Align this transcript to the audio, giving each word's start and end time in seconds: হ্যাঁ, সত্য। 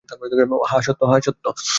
হ্যাঁ, 0.69 0.81
সত্য। 0.81 1.45